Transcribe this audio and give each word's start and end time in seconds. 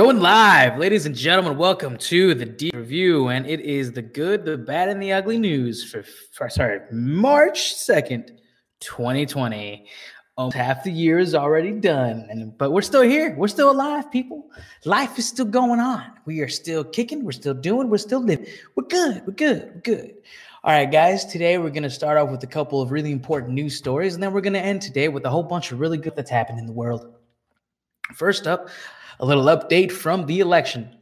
Going 0.00 0.20
live, 0.20 0.78
ladies 0.78 1.04
and 1.04 1.14
gentlemen, 1.14 1.58
welcome 1.58 1.98
to 1.98 2.32
the 2.32 2.46
deep 2.46 2.74
review, 2.74 3.28
and 3.28 3.46
it 3.46 3.60
is 3.60 3.92
the 3.92 4.00
good, 4.00 4.46
the 4.46 4.56
bad, 4.56 4.88
and 4.88 5.02
the 5.02 5.12
ugly 5.12 5.36
news 5.36 5.84
for, 5.84 6.02
for 6.32 6.48
sorry, 6.48 6.80
March 6.90 7.74
second, 7.74 8.40
twenty 8.80 9.26
twenty. 9.26 9.88
Almost 10.38 10.56
half 10.56 10.84
the 10.84 10.90
year 10.90 11.18
is 11.18 11.34
already 11.34 11.72
done, 11.72 12.26
and 12.30 12.56
but 12.56 12.72
we're 12.72 12.80
still 12.80 13.02
here. 13.02 13.34
We're 13.36 13.48
still 13.48 13.70
alive, 13.70 14.10
people. 14.10 14.50
Life 14.86 15.18
is 15.18 15.28
still 15.28 15.44
going 15.44 15.80
on. 15.80 16.10
We 16.24 16.40
are 16.40 16.48
still 16.48 16.82
kicking. 16.82 17.22
We're 17.22 17.32
still 17.32 17.52
doing. 17.52 17.90
We're 17.90 17.98
still 17.98 18.24
living. 18.24 18.46
We're 18.76 18.84
good. 18.84 19.22
We're 19.26 19.34
good. 19.34 19.70
We're 19.74 19.82
good. 19.82 20.14
All 20.64 20.72
right, 20.72 20.90
guys. 20.90 21.26
Today 21.26 21.58
we're 21.58 21.68
going 21.68 21.82
to 21.82 21.90
start 21.90 22.16
off 22.16 22.30
with 22.30 22.42
a 22.42 22.46
couple 22.46 22.80
of 22.80 22.90
really 22.90 23.12
important 23.12 23.52
news 23.52 23.76
stories, 23.76 24.14
and 24.14 24.22
then 24.22 24.32
we're 24.32 24.40
going 24.40 24.54
to 24.54 24.60
end 24.60 24.80
today 24.80 25.08
with 25.08 25.26
a 25.26 25.30
whole 25.30 25.42
bunch 25.42 25.72
of 25.72 25.78
really 25.78 25.98
good 25.98 26.16
that's 26.16 26.30
happened 26.30 26.58
in 26.58 26.64
the 26.64 26.72
world. 26.72 27.16
First 28.14 28.46
up, 28.46 28.68
a 29.18 29.26
little 29.26 29.44
update 29.44 29.92
from 29.92 30.26
the 30.26 30.40
election. 30.40 30.96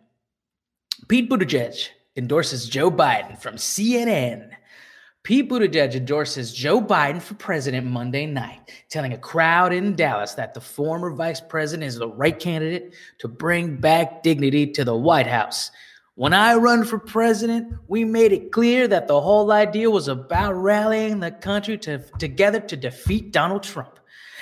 Pete 1.08 1.30
Buttigieg 1.30 1.88
endorses 2.16 2.68
Joe 2.68 2.90
Biden 2.90 3.40
from 3.40 3.54
CNN. 3.54 4.50
Pete 5.22 5.48
Buttigieg 5.48 5.94
endorses 5.94 6.52
Joe 6.52 6.80
Biden 6.80 7.20
for 7.20 7.34
president 7.34 7.86
Monday 7.86 8.26
night, 8.26 8.72
telling 8.88 9.12
a 9.12 9.18
crowd 9.18 9.72
in 9.72 9.94
Dallas 9.94 10.34
that 10.34 10.54
the 10.54 10.60
former 10.60 11.10
vice 11.10 11.40
president 11.40 11.86
is 11.86 11.96
the 11.96 12.08
right 12.08 12.38
candidate 12.38 12.94
to 13.18 13.28
bring 13.28 13.76
back 13.76 14.22
dignity 14.22 14.66
to 14.72 14.84
the 14.84 14.96
White 14.96 15.26
House. 15.26 15.70
When 16.14 16.32
I 16.32 16.54
run 16.54 16.84
for 16.84 16.98
president, 16.98 17.74
we 17.86 18.04
made 18.04 18.32
it 18.32 18.50
clear 18.50 18.88
that 18.88 19.06
the 19.06 19.20
whole 19.20 19.52
idea 19.52 19.88
was 19.88 20.08
about 20.08 20.54
rallying 20.54 21.20
the 21.20 21.30
country 21.30 21.78
to, 21.78 21.98
together 22.18 22.58
to 22.58 22.76
defeat 22.76 23.30
Donald 23.32 23.62
Trump 23.62 23.97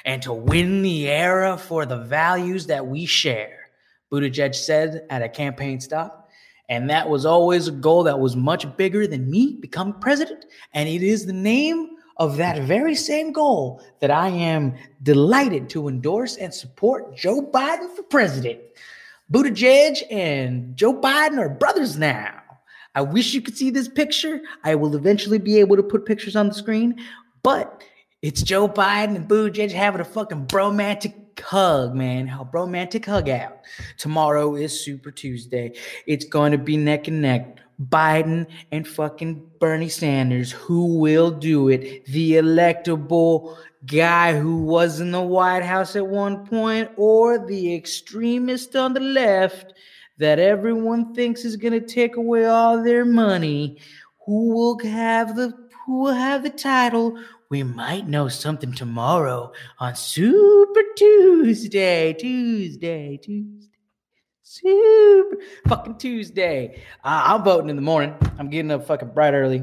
and 0.07 0.23
to 0.23 0.33
win 0.33 0.83
the 0.83 1.09
era 1.09 1.59
for 1.59 1.85
the 1.85 1.99
values 1.99 2.67
that 2.67 2.87
we 2.87 3.05
share, 3.05 3.71
Buttigieg 4.11 4.55
said 4.55 5.05
at 5.11 5.21
a 5.21 5.29
campaign 5.29 5.81
stop. 5.81 6.31
And 6.69 6.89
that 6.91 7.09
was 7.09 7.27
always 7.27 7.69
a 7.69 7.73
goal 7.73 8.05
that 8.05 8.19
was 8.19 8.35
much 8.37 8.77
bigger 8.77 9.07
than 9.07 9.31
me 9.31 9.59
become 9.61 9.99
president. 10.01 10.47
And 10.73 10.89
it 10.89 11.03
is 11.03 11.27
the 11.27 11.33
name 11.33 11.91
of 12.17 12.37
that 12.39 12.63
very 12.63 12.95
same 12.95 13.33
goal 13.33 13.83
that 14.01 14.11
I 14.11 14.29
am 14.29 14.75
delighted 15.03 15.69
to 15.71 15.89
endorse 15.89 16.37
and 16.37 16.55
support 16.55 17.15
Joe 17.17 17.43
Biden 17.43 17.95
for 17.95 18.03
president. 18.05 18.61
Buttigieg 19.31 20.03
and 20.11 20.77
Joe 20.77 20.95
Biden 20.95 21.39
are 21.39 21.49
brothers 21.49 21.99
now. 21.99 22.43
I 22.95 23.03
wish 23.03 23.35
you 23.35 23.43
could 23.43 23.57
see 23.57 23.71
this 23.71 23.89
picture. 23.89 24.41
I 24.65 24.77
will 24.77 24.97
eventually 24.97 25.39
be 25.39 25.59
able 25.59 25.77
to 25.77 25.83
put 25.83 26.07
pictures 26.07 26.37
on 26.37 26.49
the 26.49 26.55
screen, 26.55 26.99
but 27.43 27.83
it's 28.23 28.43
Joe 28.43 28.69
Biden 28.69 29.17
and 29.17 29.29
Buttigieg 29.29 29.73
having 29.73 30.01
a 30.01 30.05
fucking 30.05 30.47
bromantic 30.47 31.41
hug, 31.41 31.95
man. 31.95 32.27
How 32.27 32.45
bromantic 32.45 33.05
hug 33.05 33.29
out. 33.29 33.59
Tomorrow 33.99 34.55
is 34.55 34.79
Super 34.79 35.11
Tuesday. 35.11 35.75
It's 36.07 36.25
going 36.25 36.53
to 36.53 36.59
be 36.59 36.77
neck 36.77 37.09
and 37.09 37.21
neck. 37.21 37.59
Biden 37.91 38.47
and 38.73 38.89
fucking 38.89 39.47
Bernie 39.61 39.91
Sanders. 39.91 40.51
Who 40.51 40.99
will 40.99 41.31
do 41.31 41.69
it? 41.69 42.07
The 42.07 42.33
electable 42.33 43.57
guy 43.85 44.39
who 44.39 44.63
was 44.63 45.01
in 45.01 45.13
the 45.13 45.21
White 45.21 45.63
House 45.63 45.95
at 45.95 46.07
one 46.07 46.47
point, 46.47 46.91
or 46.97 47.47
the 47.47 47.75
extremist 47.75 48.75
on 48.75 48.95
the 48.95 49.01
left 49.01 49.75
that 50.19 50.39
everyone 50.39 51.15
thinks 51.15 51.45
is 51.45 51.57
going 51.57 51.75
to 51.75 51.87
take 51.87 52.17
away 52.17 52.47
all 52.47 52.83
their 52.83 53.05
money. 53.05 53.79
Who 54.25 54.55
will 54.55 54.79
have 54.79 55.37
the 55.37 55.53
who 55.85 56.01
will 56.01 56.15
have 56.15 56.43
the 56.43 56.51
title? 56.51 57.17
We 57.49 57.63
might 57.63 58.09
know 58.09 58.29
something 58.29 58.73
tomorrow 58.73 59.53
on 59.79 59.95
Super 59.95 60.83
Tuesday. 60.97 62.13
Tuesday, 62.13 63.17
Tuesday. 63.19 63.69
Super 64.43 65.37
fucking 65.69 65.99
Tuesday. 65.99 66.83
I'm 67.05 67.45
voting 67.45 67.71
in 67.71 67.77
the 67.77 67.83
morning. 67.83 68.15
I'm 68.39 68.51
getting 68.51 68.71
up 68.71 68.87
fucking 68.87 69.11
bright 69.11 69.35
early. 69.35 69.63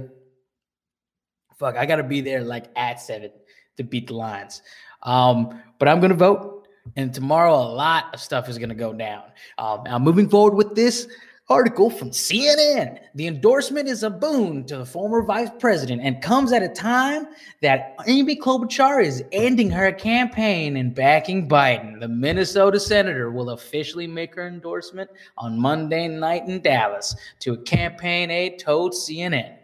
Fuck, 1.57 1.75
I 1.75 1.85
gotta 1.85 2.03
be 2.03 2.21
there 2.21 2.41
like 2.41 2.66
at 2.75 3.01
seven 3.01 3.31
to 3.77 3.83
beat 3.83 4.07
the 4.07 4.13
lines. 4.13 4.61
Um, 5.01 5.61
but 5.77 5.88
I'm 5.88 6.00
gonna 6.00 6.13
vote, 6.13 6.67
and 6.95 7.13
tomorrow 7.13 7.53
a 7.53 7.67
lot 7.73 8.13
of 8.13 8.19
stuff 8.19 8.47
is 8.47 8.57
gonna 8.57 8.75
go 8.75 8.94
down. 8.94 9.23
Um, 9.57 9.83
now 9.83 10.00
moving 10.00 10.29
forward 10.29 10.55
with 10.55 10.75
this 10.75 11.07
article 11.49 11.89
from 11.89 12.09
CNN. 12.11 12.99
The 13.15 13.27
endorsement 13.27 13.89
is 13.89 14.03
a 14.03 14.09
boon 14.09 14.65
to 14.65 14.77
the 14.77 14.85
former 14.85 15.21
vice 15.21 15.49
president 15.59 16.01
and 16.01 16.21
comes 16.21 16.53
at 16.53 16.63
a 16.63 16.69
time 16.69 17.27
that 17.61 17.95
Amy 18.07 18.37
Klobuchar 18.37 19.03
is 19.03 19.23
ending 19.33 19.69
her 19.69 19.91
campaign 19.91 20.77
and 20.77 20.95
backing 20.95 21.49
Biden. 21.49 21.99
The 21.99 22.07
Minnesota 22.07 22.79
senator 22.79 23.29
will 23.29 23.49
officially 23.49 24.07
make 24.07 24.35
her 24.35 24.47
endorsement 24.47 25.09
on 25.37 25.59
Monday 25.59 26.07
night 26.07 26.47
in 26.47 26.61
Dallas 26.61 27.13
to 27.39 27.53
a 27.53 27.57
campaign 27.57 28.31
aide 28.31 28.57
told 28.57 28.93
CNN. 28.93 29.57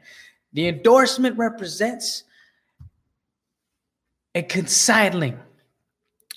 The 0.51 0.67
endorsement 0.67 1.37
represents 1.37 2.23
a 4.35 4.41
consigning 4.43 5.39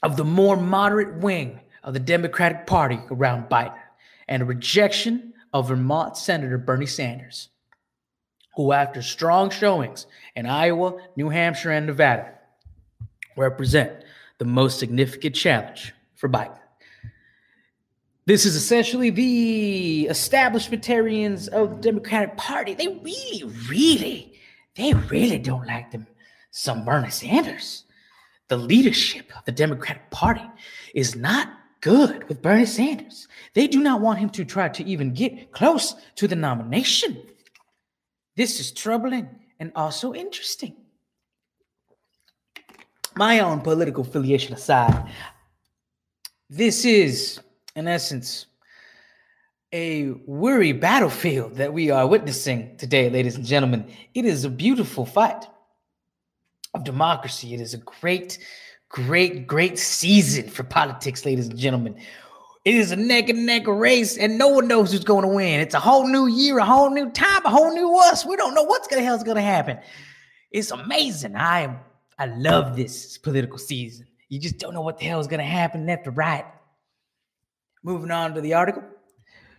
of 0.04 0.16
the 0.16 0.24
more 0.24 0.56
moderate 0.56 1.16
wing 1.16 1.60
of 1.82 1.94
the 1.94 2.00
Democratic 2.00 2.66
Party 2.66 3.00
around 3.10 3.48
Biden 3.48 3.78
and 4.28 4.42
a 4.42 4.46
rejection 4.46 5.31
of 5.52 5.68
Vermont 5.68 6.16
Senator 6.16 6.58
Bernie 6.58 6.86
Sanders, 6.86 7.48
who, 8.56 8.72
after 8.72 9.02
strong 9.02 9.50
showings 9.50 10.06
in 10.34 10.46
Iowa, 10.46 10.94
New 11.16 11.28
Hampshire, 11.28 11.70
and 11.70 11.86
Nevada, 11.86 12.32
represent 13.36 13.92
the 14.38 14.44
most 14.44 14.78
significant 14.78 15.34
challenge 15.34 15.94
for 16.14 16.28
Biden. 16.28 16.58
This 18.24 18.46
is 18.46 18.54
essentially 18.54 19.10
the 19.10 20.06
establishmentarians 20.08 21.48
of 21.48 21.70
the 21.70 21.90
Democratic 21.90 22.36
Party. 22.36 22.74
They 22.74 22.86
really, 22.86 23.44
really, 23.68 24.34
they 24.76 24.92
really 24.92 25.38
don't 25.38 25.66
like 25.66 25.90
them. 25.90 26.06
Some 26.52 26.84
Bernie 26.84 27.10
Sanders. 27.10 27.84
The 28.48 28.56
leadership 28.56 29.32
of 29.36 29.44
the 29.44 29.52
Democratic 29.52 30.10
Party 30.10 30.44
is 30.94 31.16
not 31.16 31.48
good 31.82 32.26
with 32.28 32.40
Bernie 32.40 32.64
Sanders. 32.64 33.28
They 33.52 33.66
do 33.66 33.82
not 33.82 34.00
want 34.00 34.20
him 34.20 34.30
to 34.30 34.44
try 34.44 34.70
to 34.70 34.84
even 34.84 35.12
get 35.12 35.52
close 35.52 35.94
to 36.14 36.26
the 36.26 36.36
nomination. 36.36 37.22
This 38.36 38.58
is 38.58 38.72
troubling 38.72 39.28
and 39.60 39.72
also 39.76 40.14
interesting. 40.14 40.74
My 43.14 43.40
own 43.40 43.60
political 43.60 44.04
affiliation 44.04 44.54
aside, 44.54 45.10
this 46.48 46.86
is, 46.86 47.40
in 47.76 47.86
essence, 47.86 48.46
a 49.72 50.12
weary 50.26 50.72
battlefield 50.72 51.56
that 51.56 51.72
we 51.72 51.90
are 51.90 52.06
witnessing 52.06 52.76
today, 52.76 53.10
ladies 53.10 53.36
and 53.36 53.44
gentlemen. 53.44 53.90
It 54.14 54.24
is 54.24 54.44
a 54.44 54.50
beautiful 54.50 55.04
fight 55.04 55.46
of 56.74 56.84
democracy. 56.84 57.54
It 57.54 57.60
is 57.60 57.74
a 57.74 57.78
great 57.78 58.38
great, 58.92 59.46
great 59.46 59.78
season 59.78 60.48
for 60.48 60.62
politics, 60.62 61.24
ladies 61.24 61.48
and 61.48 61.58
gentlemen. 61.58 61.96
It 62.64 62.76
is 62.76 62.92
a 62.92 62.96
neck 62.96 63.28
and 63.28 63.44
neck 63.44 63.66
race, 63.66 64.16
and 64.16 64.38
no 64.38 64.46
one 64.46 64.68
knows 64.68 64.92
who's 64.92 65.02
going 65.02 65.22
to 65.22 65.34
win. 65.34 65.58
It's 65.58 65.74
a 65.74 65.80
whole 65.80 66.06
new 66.06 66.28
year, 66.28 66.58
a 66.58 66.64
whole 66.64 66.90
new 66.90 67.10
time, 67.10 67.44
a 67.44 67.50
whole 67.50 67.74
new 67.74 67.96
us. 67.96 68.24
We 68.24 68.36
don't 68.36 68.54
know 68.54 68.62
what's 68.62 68.86
gonna 68.86 69.02
hell's 69.02 69.24
gonna 69.24 69.42
happen. 69.42 69.80
It's 70.52 70.70
amazing. 70.70 71.34
I 71.34 71.62
am 71.62 71.80
I 72.18 72.26
love 72.26 72.76
this 72.76 73.18
political 73.18 73.58
season. 73.58 74.06
You 74.28 74.38
just 74.38 74.58
don't 74.58 74.74
know 74.74 74.82
what 74.82 74.98
the 74.98 75.06
hell 75.06 75.18
is 75.18 75.26
gonna 75.26 75.42
happen 75.42 75.86
left 75.86 76.06
or 76.06 76.12
right. 76.12 76.44
Moving 77.82 78.12
on 78.12 78.34
to 78.34 78.40
the 78.40 78.54
article. 78.54 78.84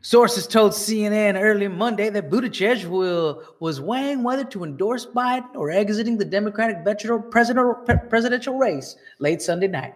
Sources 0.05 0.47
told 0.47 0.73
CNN 0.73 1.41
early 1.41 1.69
Monday 1.69 2.09
that 2.09 2.29
Buttigieg 2.29 2.85
will, 2.85 3.41
was 3.61 3.79
weighing 3.79 4.21
whether 4.21 4.43
to 4.43 4.65
endorse 4.65 5.05
Biden 5.05 5.55
or 5.55 5.71
exiting 5.71 6.17
the 6.17 6.25
Democratic 6.25 6.83
presidential 6.83 8.57
race 8.57 8.97
late 9.19 9.41
Sunday 9.41 9.69
night. 9.69 9.93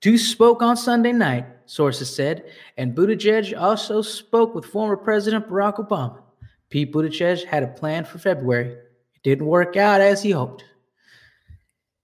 Two 0.00 0.16
spoke 0.18 0.62
on 0.62 0.76
Sunday 0.76 1.10
night, 1.10 1.46
sources 1.66 2.14
said, 2.14 2.44
and 2.76 2.94
Buttigieg 2.94 3.60
also 3.60 4.02
spoke 4.02 4.54
with 4.54 4.64
former 4.64 4.96
President 4.96 5.48
Barack 5.48 5.84
Obama. 5.84 6.22
Pete 6.68 6.92
Buttigieg 6.92 7.44
had 7.44 7.64
a 7.64 7.66
plan 7.66 8.04
for 8.04 8.18
February. 8.18 8.68
It 8.68 9.22
didn't 9.24 9.46
work 9.46 9.76
out 9.76 10.00
as 10.00 10.22
he 10.22 10.30
hoped. 10.30 10.64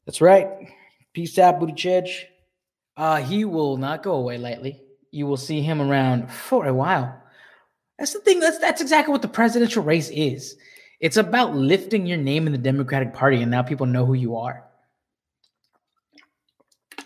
That's 0.04 0.20
right. 0.20 0.48
Peace 1.12 1.38
out, 1.38 1.60
Buttigieg. 1.60 2.08
Uh, 2.96 3.18
he 3.18 3.44
will 3.44 3.76
not 3.76 4.02
go 4.02 4.14
away 4.14 4.36
lightly. 4.36 4.82
You 5.12 5.28
will 5.28 5.36
see 5.36 5.62
him 5.62 5.80
around 5.80 6.28
for 6.28 6.66
a 6.66 6.74
while. 6.74 7.22
That's 7.98 8.12
the 8.12 8.20
thing. 8.20 8.40
That's 8.40 8.58
that's 8.58 8.80
exactly 8.80 9.12
what 9.12 9.22
the 9.22 9.28
presidential 9.28 9.82
race 9.82 10.10
is. 10.10 10.56
It's 11.00 11.16
about 11.16 11.54
lifting 11.54 12.06
your 12.06 12.16
name 12.16 12.46
in 12.46 12.52
the 12.52 12.58
Democratic 12.58 13.14
Party, 13.14 13.42
and 13.42 13.50
now 13.50 13.62
people 13.62 13.86
know 13.86 14.04
who 14.04 14.14
you 14.14 14.36
are. 14.36 14.64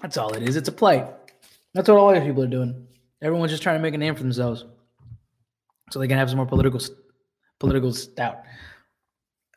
That's 0.02 0.16
all 0.16 0.32
it 0.34 0.42
is. 0.42 0.56
It's 0.56 0.68
a 0.68 0.72
play. 0.72 1.06
That's 1.74 1.88
what 1.88 1.98
all 1.98 2.12
these 2.12 2.22
people 2.22 2.42
are 2.42 2.48
doing. 2.48 2.86
Everyone's 3.22 3.52
just 3.52 3.62
trying 3.62 3.76
to 3.76 3.82
make 3.82 3.94
a 3.94 3.98
name 3.98 4.14
for 4.14 4.22
themselves, 4.22 4.64
so 5.90 5.98
they 5.98 6.08
can 6.08 6.18
have 6.18 6.28
some 6.28 6.38
more 6.38 6.46
political 6.46 6.80
political 7.58 7.92
stout 7.92 8.42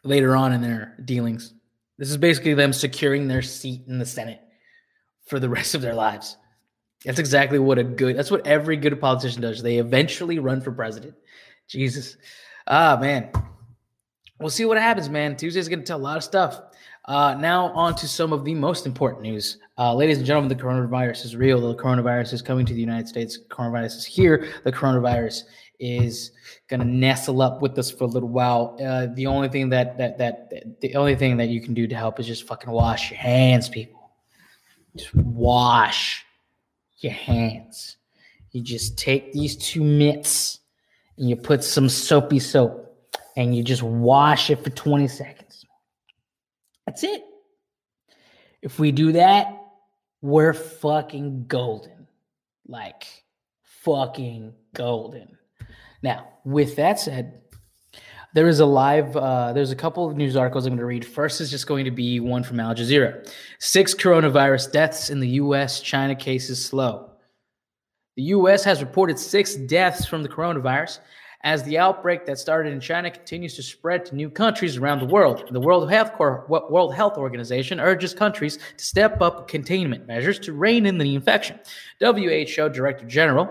later 0.03 0.36
on 0.36 0.53
in 0.53 0.62
their 0.62 0.97
dealings. 1.03 1.53
This 1.97 2.09
is 2.09 2.18
basically 2.18 2.53
them 2.53 2.74
securing 2.74 3.27
their 3.27 3.41
seat 3.41 3.81
in 3.88 3.97
the 3.97 4.06
Senate 4.06 4.41
for 5.25 5.39
the 5.39 5.50
rest 5.50 5.75
of 5.75 5.81
their 5.81 5.95
lives. 5.95 6.38
That's 7.05 7.19
exactly 7.19 7.59
what 7.59 7.77
a 7.77 7.83
good. 7.83 8.17
That's 8.17 8.31
what 8.31 8.47
every 8.47 8.77
good 8.77 9.00
politician 9.00 9.41
does. 9.41 9.61
They 9.61 9.77
eventually 9.77 10.39
run 10.39 10.61
for 10.61 10.71
president. 10.71 11.15
Jesus, 11.67 12.17
ah 12.67 12.97
man, 13.00 13.31
we'll 14.39 14.50
see 14.50 14.65
what 14.65 14.77
happens, 14.77 15.09
man. 15.09 15.35
Tuesday's 15.35 15.67
going 15.67 15.79
to 15.79 15.85
tell 15.85 15.97
a 15.97 16.01
lot 16.01 16.17
of 16.17 16.23
stuff. 16.23 16.61
Uh, 17.05 17.35
now 17.38 17.67
on 17.73 17.94
to 17.95 18.07
some 18.07 18.31
of 18.31 18.45
the 18.45 18.55
most 18.55 18.85
important 18.85 19.21
news, 19.21 19.57
uh, 19.77 19.94
ladies 19.94 20.17
and 20.17 20.25
gentlemen. 20.25 20.47
The 20.47 20.63
coronavirus 20.63 21.25
is 21.25 21.35
real. 21.35 21.59
The 21.59 21.75
coronavirus 21.75 22.33
is 22.33 22.41
coming 22.41 22.65
to 22.65 22.73
the 22.73 22.79
United 22.79 23.09
States. 23.09 23.38
Coronavirus 23.50 23.97
is 23.97 24.05
here. 24.05 24.53
The 24.63 24.71
coronavirus 24.71 25.44
is 25.79 26.31
going 26.69 26.79
to 26.79 26.85
nestle 26.85 27.41
up 27.41 27.61
with 27.61 27.77
us 27.77 27.91
for 27.91 28.05
a 28.05 28.07
little 28.07 28.29
while. 28.29 28.77
Uh, 28.81 29.07
the 29.13 29.27
only 29.27 29.50
thing 29.50 29.67
that 29.69 29.97
that 29.97 30.17
that 30.19 30.79
the 30.79 30.95
only 30.95 31.15
thing 31.15 31.35
that 31.38 31.50
you 31.50 31.59
can 31.59 31.73
do 31.73 31.88
to 31.88 31.95
help 31.95 32.21
is 32.21 32.27
just 32.27 32.47
fucking 32.47 32.71
wash 32.71 33.11
your 33.11 33.19
hands, 33.19 33.67
people. 33.67 34.11
Just 34.95 35.13
wash 35.13 36.25
your 37.03 37.13
hands. 37.13 37.97
You 38.51 38.61
just 38.61 38.97
take 38.97 39.33
these 39.33 39.55
two 39.55 39.83
mitts 39.83 40.59
and 41.17 41.29
you 41.29 41.35
put 41.35 41.63
some 41.63 41.89
soapy 41.89 42.39
soap 42.39 42.95
and 43.35 43.55
you 43.55 43.63
just 43.63 43.83
wash 43.83 44.50
it 44.50 44.63
for 44.63 44.69
20 44.69 45.07
seconds. 45.07 45.65
That's 46.85 47.03
it. 47.03 47.23
If 48.61 48.79
we 48.79 48.91
do 48.91 49.13
that, 49.13 49.47
we're 50.21 50.53
fucking 50.53 51.47
golden. 51.47 52.07
Like 52.67 53.05
fucking 53.63 54.53
golden. 54.73 55.38
Now, 56.01 56.29
with 56.45 56.77
that 56.77 57.00
said, 57.00 57.41
there 58.33 58.47
is 58.47 58.59
a 58.59 58.65
live, 58.65 59.15
uh, 59.15 59.53
there's 59.53 59.71
a 59.71 59.75
couple 59.75 60.09
of 60.09 60.18
news 60.18 60.35
articles 60.35 60.65
I'm 60.65 60.71
going 60.71 60.80
to 60.80 60.85
read. 60.85 61.06
First 61.06 61.39
is 61.39 61.51
just 61.51 61.68
going 61.68 61.85
to 61.85 61.91
be 61.91 62.19
one 62.19 62.44
from 62.44 62.59
Al 62.59 62.74
Jazeera. 62.74 63.31
Six 63.59 63.94
coronavirus 63.94 64.71
deaths 64.71 65.09
in 65.09 65.19
the 65.19 65.30
U.S., 65.30 65.81
China 65.81 66.15
cases 66.15 66.63
slow. 66.63 67.12
The 68.15 68.24
U.S. 68.24 68.63
has 68.63 68.81
reported 68.81 69.19
six 69.19 69.56
deaths 69.56 70.06
from 70.06 70.24
the 70.24 70.30
coronavirus 70.30 71.00
as 71.43 71.61
the 71.63 71.77
outbreak 71.77 72.25
that 72.25 72.39
started 72.39 72.71
in 72.71 72.79
China 72.79 73.11
continues 73.11 73.55
to 73.55 73.63
spread 73.63 74.05
to 74.05 74.15
new 74.15 74.29
countries 74.29 74.77
around 74.77 74.99
the 74.99 75.05
world. 75.05 75.45
The 75.51 75.59
World 75.59 75.89
Health, 75.91 76.17
World 76.17 76.95
Health 76.95 77.17
Organization 77.17 77.81
urges 77.81 78.13
countries 78.13 78.57
to 78.77 78.85
step 78.85 79.21
up 79.21 79.49
containment 79.49 80.07
measures 80.07 80.39
to 80.39 80.53
rein 80.53 80.85
in 80.85 80.97
the 80.97 81.15
infection. 81.15 81.59
WHO 81.99 82.69
Director 82.69 83.05
General 83.05 83.49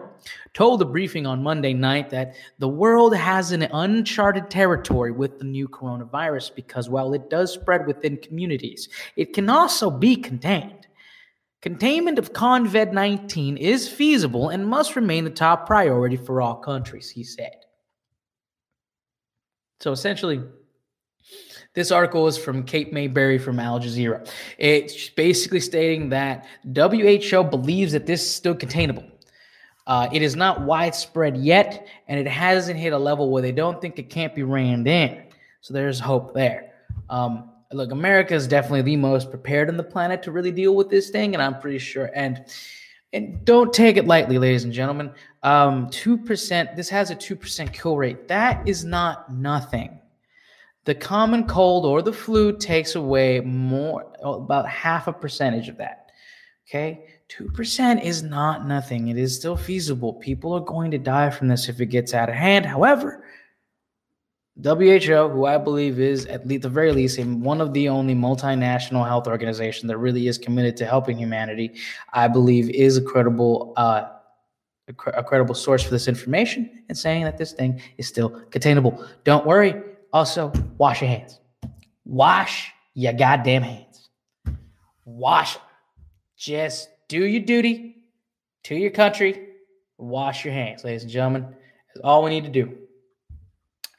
told 0.55 0.81
the 0.81 0.87
briefing 0.87 1.27
on 1.27 1.43
Monday 1.43 1.75
night 1.75 2.09
that 2.11 2.35
the 2.59 2.69
world 2.69 3.15
has 3.15 3.53
an 3.53 3.63
uncharted 3.63 4.49
territory 4.49 5.13
with 5.13 5.39
the 5.39 5.45
new 5.45 5.69
coronavirus 5.69 6.55
because 6.55 6.89
while 6.89 7.13
it 7.13 7.29
does 7.29 7.53
spread 7.53 7.87
within 7.87 8.17
communities, 8.17 8.89
it 9.17 9.35
can 9.35 9.51
also 9.51 9.91
be 9.91 10.17
contained. 10.17 10.87
Containment 11.61 12.19
of 12.19 12.33
COVID 12.33 12.93
19 12.93 13.57
is 13.59 13.87
feasible 13.89 14.49
and 14.49 14.67
must 14.67 14.97
remain 14.97 15.25
the 15.25 15.31
top 15.31 15.67
priority 15.67 16.17
for 16.17 16.41
all 16.41 16.57
countries, 16.57 17.11
he 17.11 17.23
said. 17.23 17.53
So 19.83 19.91
essentially, 19.91 20.41
this 21.75 21.91
article 21.91 22.29
is 22.29 22.39
from 22.39 22.63
Kate 22.63 22.93
Mayberry 22.93 23.37
from 23.37 23.59
Al 23.59 23.81
Jazeera. 23.81 24.31
It's 24.57 25.09
basically 25.09 25.59
stating 25.59 26.09
that 26.11 26.47
WHO 26.73 27.43
believes 27.43 27.91
that 27.91 28.07
this 28.07 28.23
is 28.23 28.33
still 28.33 28.55
containable. 28.55 29.03
Uh, 29.89 30.09
it 30.13 30.23
is 30.23 30.37
not 30.37 30.61
widespread 30.61 31.37
yet, 31.37 31.89
and 32.07 32.21
it 32.21 32.29
hasn't 32.29 32.79
hit 32.79 32.93
a 32.93 32.99
level 32.99 33.33
where 33.33 33.43
they 33.43 33.51
don't 33.51 33.81
think 33.81 33.99
it 33.99 34.09
can't 34.09 34.37
be 34.37 34.45
reined 34.45 34.87
in. 34.87 35.21
So 35.63 35.75
there's 35.75 35.99
hope 35.99 36.33
there. 36.33 36.75
Um, 37.11 37.51
look, 37.73 37.91
America 37.91 38.37
is 38.37 38.47
definitely 38.47 38.83
the 38.83 38.95
most 38.95 39.31
prepared 39.31 39.69
on 39.69 39.77
the 39.77 39.83
planet 39.83 40.23
to 40.23 40.31
really 40.31 40.53
deal 40.53 40.77
with 40.77 40.91
this 40.91 41.11
thing, 41.11 41.35
and 41.35 41.43
I'm 41.43 41.59
pretty 41.59 41.81
sure. 41.81 42.09
And 42.15 42.45
and 43.13 43.45
don't 43.45 43.73
take 43.73 43.97
it 43.97 44.07
lightly, 44.07 44.39
ladies 44.39 44.63
and 44.65 44.73
gentlemen. 44.73 45.11
Um, 45.43 45.89
2%, 45.89 46.77
this 46.77 46.89
has 46.89 47.11
a 47.11 47.17
2% 47.17 47.73
kill 47.73 47.97
rate. 47.97 48.29
That 48.29 48.67
is 48.69 48.85
not 48.85 49.33
nothing. 49.33 49.99
The 50.85 50.95
common 50.95 51.47
cold 51.47 51.85
or 51.85 52.03
the 52.03 52.13
flu 52.13 52.57
takes 52.57 52.95
away 52.95 53.41
more, 53.41 54.13
about 54.23 54.69
half 54.69 55.07
a 55.09 55.13
percentage 55.13 55.69
of 55.69 55.79
that. 55.79 56.11
Okay. 56.69 57.05
2% 57.29 58.03
is 58.05 58.23
not 58.23 58.67
nothing. 58.67 59.09
It 59.09 59.17
is 59.17 59.37
still 59.37 59.57
feasible. 59.57 60.15
People 60.15 60.53
are 60.53 60.61
going 60.61 60.91
to 60.91 60.99
die 60.99 61.31
from 61.31 61.49
this 61.49 61.69
if 61.69 61.81
it 61.81 61.87
gets 61.87 62.15
out 62.15 62.29
of 62.29 62.35
hand. 62.35 62.67
However, 62.67 63.25
WHO, 64.63 65.29
who 65.31 65.47
I 65.47 65.57
believe 65.57 65.99
is 65.99 66.27
at 66.27 66.47
least 66.47 66.63
the 66.63 66.69
very 66.69 66.93
least 66.93 67.19
one 67.19 67.63
of 67.63 67.73
the 67.73 67.89
only 67.89 68.15
multinational 68.15 69.07
health 69.07 69.27
organizations 69.27 69.89
that 69.89 69.97
really 69.97 70.29
is 70.29 70.37
committed 70.37 70.77
to 70.77 70.85
helping 70.85 71.17
humanity, 71.17 71.73
I 72.13 72.29
believe 72.29 72.69
is 72.69 72.99
a 72.99 73.03
credible 73.03 73.73
uh, 73.77 74.09
a, 74.89 75.11
a 75.11 75.23
credible 75.23 75.55
source 75.55 75.83
for 75.83 75.91
this 75.91 76.09
information 76.09 76.85
and 76.89 76.97
saying 76.97 77.25
that 77.25 77.39
this 77.39 77.53
thing 77.53 77.81
is 77.99 78.07
still 78.07 78.31
containable. 78.51 79.05
Don't 79.25 79.47
worry. 79.47 79.81
Also, 80.13 80.53
wash 80.79 81.01
your 81.01 81.11
hands. 81.11 81.41
Wash 82.05 82.73
your 82.95 83.13
goddamn 83.13 83.63
hands. 83.63 84.11
Wash. 85.05 85.57
Just 86.37 86.89
do 87.09 87.25
your 87.25 87.43
duty 87.43 87.97
to 88.65 88.75
your 88.75 88.91
country. 88.91 89.49
Wash 89.99 90.45
your 90.45 90.55
hands, 90.55 90.85
ladies 90.85 91.03
and 91.03 91.11
gentlemen. 91.11 91.43
That's 91.89 92.05
all 92.05 92.23
we 92.25 92.31
need 92.31 92.45
to 92.45 92.51
do. 92.51 92.77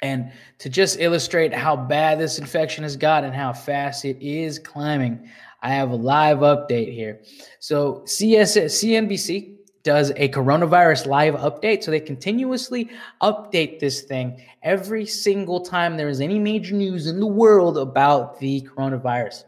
And 0.02 0.34
to 0.60 0.70
just 0.70 1.00
illustrate 1.00 1.54
how 1.54 1.78
bad 1.78 2.20
this 2.20 2.38
infection 2.38 2.84
has 2.84 2.98
got 2.98 3.24
and 3.24 3.34
how 3.34 3.54
fast 3.54 4.04
it 4.04 4.22
is 4.22 4.60
climbing, 4.60 5.30
I 5.62 5.70
have 5.70 5.92
a 5.92 5.96
live 5.96 6.40
update 6.40 6.94
here. 6.94 7.22
So 7.60 8.04
CS, 8.06 8.58
CNBC 8.58 9.53
does 9.84 10.12
a 10.16 10.30
coronavirus 10.30 11.08
live 11.08 11.36
update. 11.36 11.84
So 11.84 11.92
they 11.92 12.00
continuously 12.00 12.90
update 13.22 13.80
this 13.80 14.02
thing 14.02 14.42
every 14.62 15.06
single 15.06 15.62
time 15.62 15.98
there 15.98 16.10
is 16.10 16.22
any 16.22 16.40
major 16.40 16.74
news 16.74 17.08
in 17.08 17.20
the 17.20 17.28
world 17.28 17.78
about 17.78 18.40
the 18.40 18.62
coronavirus. 18.62 19.44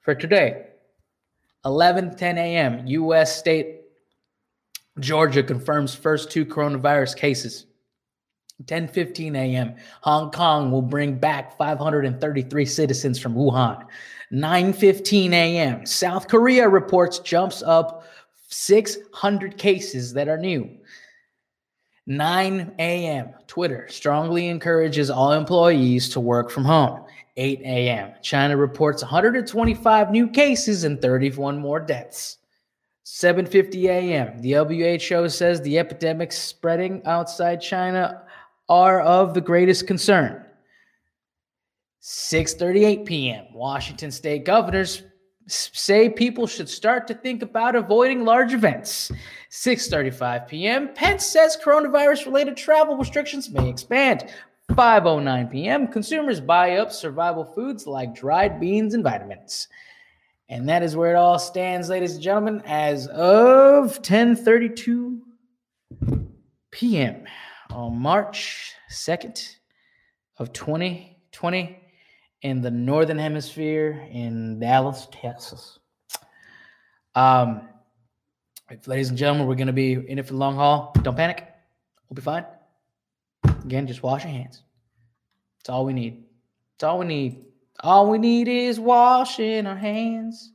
For 0.00 0.14
today, 0.14 0.66
11 1.64 2.16
10 2.16 2.38
a.m., 2.38 2.86
U.S. 2.86 3.38
state 3.38 3.82
Georgia 4.98 5.42
confirms 5.42 5.94
first 5.94 6.30
two 6.30 6.44
coronavirus 6.44 7.16
cases. 7.16 7.66
10:15 8.64 9.34
a.m. 9.34 9.74
Hong 10.02 10.30
Kong 10.30 10.70
will 10.70 10.82
bring 10.82 11.16
back 11.16 11.56
533 11.56 12.64
citizens 12.64 13.18
from 13.18 13.34
Wuhan. 13.34 13.84
9:15 14.32 15.32
a.m. 15.32 15.86
South 15.86 16.28
Korea 16.28 16.68
reports 16.68 17.18
jumps 17.18 17.62
up 17.62 18.04
600 18.52 19.56
cases 19.56 20.12
that 20.12 20.28
are 20.28 20.36
new. 20.36 20.70
9 22.06 22.74
a.m. 22.78 23.30
Twitter 23.46 23.86
strongly 23.88 24.48
encourages 24.48 25.08
all 25.08 25.32
employees 25.32 26.08
to 26.10 26.20
work 26.20 26.50
from 26.50 26.64
home. 26.64 27.04
8 27.36 27.60
a.m. 27.60 28.12
China 28.22 28.56
reports 28.56 29.02
125 29.02 30.10
new 30.10 30.28
cases 30.28 30.84
and 30.84 31.00
31 31.00 31.58
more 31.58 31.80
deaths. 31.80 32.38
7:50 33.06 33.84
a.m. 33.84 34.40
The 34.40 34.52
WHO 34.52 35.28
says 35.28 35.60
the 35.60 35.78
epidemic 35.78 36.30
spreading 36.32 37.02
outside 37.04 37.60
China 37.60 38.22
are 38.68 39.00
of 39.00 39.34
the 39.34 39.40
greatest 39.40 39.86
concern. 39.86 40.44
6:38 42.02 43.06
p.m. 43.06 43.46
Washington 43.54 44.10
state 44.10 44.44
governors 44.44 45.02
say 45.46 46.08
people 46.08 46.46
should 46.46 46.68
start 46.68 47.06
to 47.08 47.14
think 47.14 47.42
about 47.42 47.76
avoiding 47.76 48.24
large 48.24 48.52
events. 48.52 49.10
6:35 49.50 50.48
p.m. 50.48 50.94
Pence 50.94 51.26
says 51.26 51.58
coronavirus 51.62 52.26
related 52.26 52.56
travel 52.56 52.96
restrictions 52.96 53.50
may 53.50 53.68
expand. 53.68 54.30
5:09 54.70 55.50
p.m. 55.50 55.88
Consumers 55.88 56.40
buy 56.40 56.76
up 56.76 56.92
survival 56.92 57.44
foods 57.44 57.86
like 57.86 58.14
dried 58.14 58.60
beans 58.60 58.94
and 58.94 59.04
vitamins. 59.04 59.68
And 60.48 60.68
that 60.68 60.82
is 60.82 60.96
where 60.96 61.12
it 61.12 61.16
all 61.16 61.38
stands, 61.38 61.88
ladies 61.88 62.14
and 62.14 62.22
gentlemen, 62.22 62.62
as 62.66 63.06
of 63.08 64.02
10:32 64.02 65.20
p.m 66.70 67.26
on 67.72 67.98
March 67.98 68.74
2nd 68.90 69.56
of 70.38 70.52
2020 70.52 71.81
in 72.42 72.60
the 72.60 72.70
Northern 72.70 73.18
Hemisphere 73.18 74.06
in 74.10 74.58
Dallas, 74.58 75.06
Texas. 75.12 75.78
Um, 77.14 77.68
ladies 78.86 79.08
and 79.10 79.18
gentlemen, 79.18 79.46
we're 79.46 79.54
going 79.54 79.68
to 79.68 79.72
be 79.72 79.92
in 79.92 80.18
it 80.18 80.26
for 80.26 80.32
the 80.32 80.38
long 80.38 80.56
haul. 80.56 80.92
Don't 81.02 81.16
panic. 81.16 81.46
We'll 82.08 82.16
be 82.16 82.22
fine. 82.22 82.44
Again, 83.64 83.86
just 83.86 84.02
wash 84.02 84.24
your 84.24 84.32
hands. 84.32 84.62
It's 85.60 85.68
all 85.68 85.84
we 85.84 85.92
need. 85.92 86.24
It's 86.74 86.84
all 86.84 86.98
we 86.98 87.06
need. 87.06 87.46
All 87.80 88.10
we 88.10 88.18
need 88.18 88.48
is 88.48 88.80
washing 88.80 89.66
our 89.66 89.76
hands. 89.76 90.52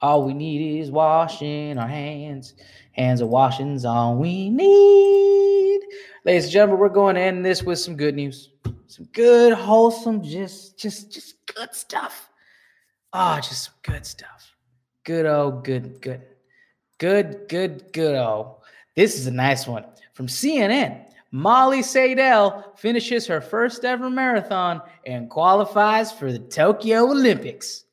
All 0.00 0.24
we 0.24 0.34
need 0.34 0.80
is 0.80 0.90
washing 0.90 1.78
our 1.78 1.88
hands. 1.88 2.54
Hands 2.92 3.20
are 3.22 3.26
washing's 3.26 3.84
all 3.84 4.16
we 4.16 4.50
need. 4.50 5.80
Ladies 6.24 6.44
and 6.44 6.52
gentlemen, 6.52 6.80
we're 6.80 6.88
going 6.88 7.14
to 7.14 7.20
end 7.20 7.44
this 7.44 7.62
with 7.62 7.78
some 7.78 7.96
good 7.96 8.14
news. 8.14 8.50
Some 8.88 9.04
good, 9.12 9.52
wholesome, 9.52 10.22
just, 10.22 10.78
just, 10.78 11.12
just 11.12 11.34
good 11.54 11.74
stuff. 11.74 12.30
Ah, 13.12 13.36
oh, 13.36 13.40
just 13.40 13.64
some 13.64 13.74
good 13.82 14.06
stuff. 14.06 14.56
Good, 15.04 15.26
oh, 15.26 15.60
good, 15.62 16.00
good. 16.00 16.22
Good, 16.98 17.48
good, 17.48 17.92
good. 17.92 18.14
Oh, 18.16 18.62
this 18.96 19.18
is 19.18 19.26
a 19.26 19.30
nice 19.30 19.66
one 19.66 19.84
from 20.14 20.26
CNN. 20.26 21.04
Molly 21.30 21.82
Seidel 21.82 22.72
finishes 22.76 23.26
her 23.26 23.42
first 23.42 23.84
ever 23.84 24.08
marathon 24.08 24.80
and 25.04 25.28
qualifies 25.28 26.10
for 26.10 26.32
the 26.32 26.38
Tokyo 26.38 27.04
Olympics. 27.10 27.84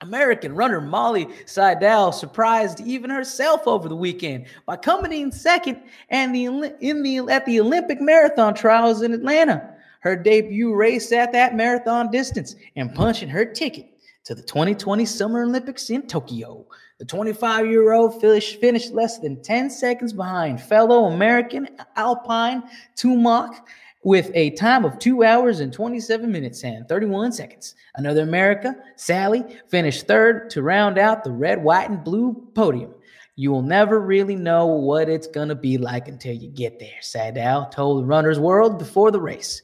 American 0.00 0.54
runner 0.54 0.80
Molly 0.80 1.28
Seidel 1.44 2.12
surprised 2.12 2.80
even 2.80 3.10
herself 3.10 3.66
over 3.66 3.88
the 3.88 3.96
weekend 3.96 4.46
by 4.64 4.76
coming 4.76 5.12
in 5.12 5.32
second 5.32 5.82
and 6.08 6.32
the 6.32 6.46
in 6.80 7.02
the 7.02 7.18
at 7.28 7.44
the 7.46 7.58
Olympic 7.58 8.00
marathon 8.00 8.54
trials 8.54 9.02
in 9.02 9.12
Atlanta. 9.12 9.74
Her 10.08 10.16
debut 10.16 10.74
race 10.74 11.12
at 11.12 11.32
that 11.32 11.54
marathon 11.54 12.10
distance 12.10 12.56
and 12.76 12.94
punching 12.94 13.28
her 13.28 13.44
ticket 13.44 13.90
to 14.24 14.34
the 14.34 14.40
2020 14.40 15.04
Summer 15.04 15.42
Olympics 15.42 15.90
in 15.90 16.06
Tokyo. 16.06 16.64
The 16.98 17.04
25 17.04 17.66
year 17.66 17.92
old 17.92 18.18
finished 18.18 18.94
less 18.94 19.18
than 19.18 19.42
10 19.42 19.68
seconds 19.68 20.14
behind 20.14 20.62
fellow 20.62 21.12
American 21.12 21.68
Aliphine 21.98 22.62
Tuliamuk 22.96 23.60
with 24.02 24.30
a 24.32 24.48
time 24.52 24.86
of 24.86 24.98
two 24.98 25.24
hours 25.24 25.60
and 25.60 25.74
27 25.74 26.32
minutes 26.32 26.64
and 26.64 26.88
31 26.88 27.32
seconds. 27.32 27.74
Another 27.96 28.22
America, 28.22 28.74
Sally, 28.96 29.44
finished 29.68 30.06
third 30.06 30.48
to 30.48 30.62
round 30.62 30.96
out 30.96 31.22
the 31.22 31.32
red, 31.32 31.62
white, 31.62 31.90
and 31.90 32.02
blue 32.02 32.48
podium. 32.54 32.94
You 33.36 33.50
will 33.50 33.60
never 33.60 34.00
really 34.00 34.36
know 34.36 34.64
what 34.64 35.10
it's 35.10 35.26
going 35.26 35.50
to 35.50 35.54
be 35.54 35.76
like 35.76 36.08
until 36.08 36.32
you 36.32 36.48
get 36.48 36.78
there, 36.78 37.02
Seidel 37.02 37.66
told 37.66 38.08
Runner's 38.08 38.40
World 38.40 38.78
before 38.78 39.10
the 39.10 39.20
race. 39.20 39.60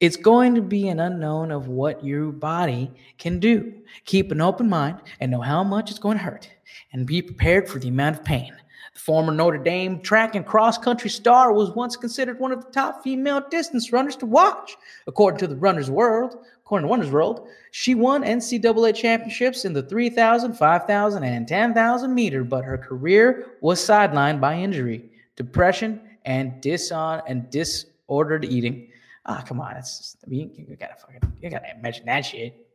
It's 0.00 0.16
going 0.16 0.54
to 0.54 0.62
be 0.62 0.88
an 0.88 1.00
unknown 1.00 1.50
of 1.50 1.66
what 1.66 2.04
your 2.04 2.30
body 2.30 2.88
can 3.18 3.40
do. 3.40 3.74
Keep 4.04 4.30
an 4.30 4.40
open 4.40 4.68
mind 4.68 4.98
and 5.18 5.28
know 5.28 5.40
how 5.40 5.64
much 5.64 5.90
it's 5.90 5.98
going 5.98 6.18
to 6.18 6.22
hurt, 6.22 6.48
and 6.92 7.04
be 7.04 7.20
prepared 7.20 7.68
for 7.68 7.80
the 7.80 7.88
amount 7.88 8.16
of 8.16 8.24
pain. 8.24 8.54
The 8.94 9.00
former 9.00 9.32
Notre 9.32 9.58
Dame 9.58 10.00
track 10.00 10.36
and 10.36 10.46
cross 10.46 10.78
country 10.78 11.10
star 11.10 11.52
was 11.52 11.72
once 11.72 11.96
considered 11.96 12.38
one 12.38 12.52
of 12.52 12.64
the 12.64 12.70
top 12.70 13.02
female 13.02 13.42
distance 13.50 13.92
runners 13.92 14.14
to 14.16 14.26
watch, 14.26 14.76
according 15.08 15.40
to 15.40 15.48
the 15.48 15.56
Runner's 15.56 15.90
World. 15.90 16.38
According 16.64 16.86
to 16.86 16.92
Runner's 16.92 17.10
World, 17.10 17.48
she 17.72 17.96
won 17.96 18.22
NCAA 18.22 18.94
championships 18.94 19.64
in 19.64 19.72
the 19.72 19.82
3,000, 19.82 20.52
5,000, 20.52 21.24
and 21.24 21.48
10,000 21.48 22.14
meter, 22.14 22.44
but 22.44 22.64
her 22.64 22.78
career 22.78 23.46
was 23.62 23.80
sidelined 23.80 24.40
by 24.40 24.54
injury, 24.54 25.10
depression, 25.34 26.00
and 26.24 26.60
disordered 26.60 28.44
eating. 28.44 28.87
Ah, 29.28 29.40
oh, 29.40 29.46
come 29.46 29.60
on. 29.60 29.76
It's 29.76 30.16
I 30.24 30.28
mean, 30.28 30.50
you, 30.56 30.64
you, 30.70 30.76
gotta 30.76 30.96
fucking, 30.96 31.20
you 31.42 31.50
gotta 31.50 31.66
mention 31.82 32.06
that 32.06 32.22
shit. 32.22 32.66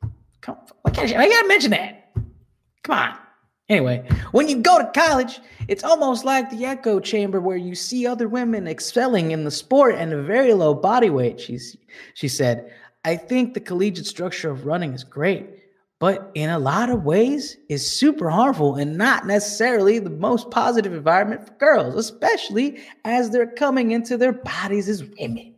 Come, 0.42 0.58
why 0.84 0.92
I 0.96 1.30
gotta 1.30 1.48
mention 1.48 1.72
that. 1.72 2.12
Come 2.84 2.98
on. 2.98 3.18
Anyway, 3.70 4.08
when 4.34 4.48
you 4.48 4.58
go 4.58 4.78
to 4.78 4.92
college, 4.92 5.40
it's 5.68 5.84
almost 5.84 6.26
like 6.26 6.50
the 6.52 6.66
echo 6.66 7.00
chamber 7.00 7.40
where 7.40 7.58
you 7.58 7.74
see 7.74 8.06
other 8.06 8.28
women 8.28 8.68
excelling 8.68 9.32
in 9.32 9.46
the 9.46 9.52
sport 9.52 9.96
and 9.96 10.14
a 10.14 10.22
very 10.22 10.54
low 10.54 10.76
body 10.76 11.10
weight. 11.10 11.40
She's, 11.40 11.76
she 12.14 12.28
said, 12.28 12.72
I 13.04 13.16
think 13.16 13.54
the 13.54 13.60
collegiate 13.60 14.06
structure 14.06 14.52
of 14.52 14.66
running 14.66 14.94
is 14.94 15.04
great, 15.04 15.48
but 15.98 16.30
in 16.36 16.50
a 16.50 16.60
lot 16.60 16.90
of 16.90 17.04
ways 17.04 17.58
is 17.70 17.90
super 17.90 18.30
harmful 18.30 18.76
and 18.76 18.98
not 18.98 19.26
necessarily 19.26 19.98
the 19.98 20.10
most 20.10 20.52
positive 20.52 20.94
environment 20.94 21.48
for 21.48 21.54
girls, 21.54 21.96
especially 21.96 22.84
as 23.06 23.30
they're 23.30 23.48
coming 23.48 23.92
into 23.92 24.18
their 24.18 24.34
bodies 24.34 24.88
as 24.88 25.04
women. 25.18 25.53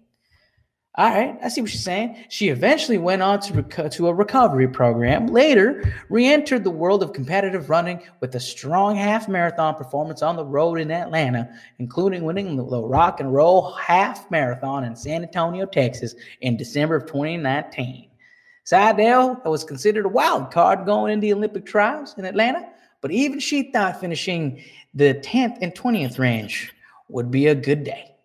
All 0.98 1.10
right, 1.10 1.38
I 1.44 1.50
see 1.50 1.60
what 1.60 1.70
she's 1.70 1.84
saying. 1.84 2.24
She 2.30 2.48
eventually 2.48 2.98
went 2.98 3.22
on 3.22 3.42
to, 3.42 3.90
to 3.90 4.08
a 4.08 4.14
recovery 4.14 4.70
program. 4.70 5.28
Later, 5.28 5.94
re 6.08 6.26
entered 6.26 6.64
the 6.64 6.70
world 6.70 7.04
of 7.04 7.12
competitive 7.12 7.70
running 7.70 8.02
with 8.22 8.34
a 8.36 8.40
strong 8.40 8.96
half 8.96 9.28
marathon 9.28 9.76
performance 9.76 10.22
on 10.22 10.38
the 10.38 10.46
road 10.46 10.80
in 10.80 10.92
Atlanta, 10.92 11.50
including 11.80 12.24
winning 12.24 12.56
the, 12.56 12.66
the 12.66 12.82
Rock 12.82 13.20
and 13.20 13.34
Roll 13.34 13.74
Half 13.74 14.32
Marathon 14.32 14.86
in 14.86 14.96
San 14.96 15.24
Antonio, 15.24 15.66
Texas 15.66 16.16
in 16.40 16.56
December 16.56 16.96
of 16.96 17.08
2019. 17.08 18.10
Seidel 18.64 19.42
was 19.44 19.66
considered 19.66 20.06
a 20.06 20.10
wild 20.10 20.50
card 20.50 20.86
going 20.86 21.12
into 21.12 21.26
the 21.26 21.34
Olympic 21.34 21.66
trials 21.66 22.16
in 22.18 22.24
Atlanta, 22.24 22.70
but 23.02 23.12
even 23.12 23.42
she 23.42 23.70
thought 23.70 24.00
finishing 24.00 24.64
the 24.94 25.16
10th 25.16 25.58
and 25.62 25.76
20th 25.76 26.20
range 26.20 26.74
would 27.10 27.30
be 27.30 27.48
a 27.48 27.56
good 27.56 27.84
day. 27.84 28.16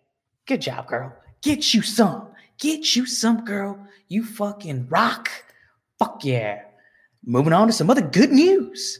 Good 0.47 0.61
job, 0.61 0.87
girl. 0.87 1.13
Get 1.41 1.73
you 1.73 1.81
some. 1.81 2.30
Get 2.61 2.95
you 2.95 3.05
some 3.05 3.43
girl. 3.43 3.77
You 4.07 4.23
fucking 4.23 4.87
rock. 4.89 5.29
Fuck 5.99 6.23
yeah. 6.23 6.61
Moving 7.25 7.53
on 7.53 7.67
to 7.67 7.73
some 7.73 7.89
other 7.89 8.01
good 8.01 8.31
news. 8.31 8.99